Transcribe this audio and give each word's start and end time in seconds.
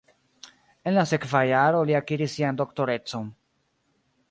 En 0.91 0.95
la 0.95 1.03
sekva 1.11 1.43
jaro 1.51 1.83
li 1.91 1.97
akiris 2.01 2.35
sian 2.39 2.59
doktorecon. 2.63 3.31